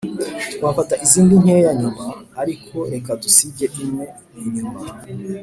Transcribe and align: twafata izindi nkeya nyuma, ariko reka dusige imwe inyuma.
twafata 0.57 0.93
izindi 1.05 1.33
nkeya 1.41 1.71
nyuma, 1.81 2.03
ariko 2.41 2.75
reka 2.93 3.11
dusige 3.21 3.65
imwe 3.83 4.03
inyuma. 4.41 4.79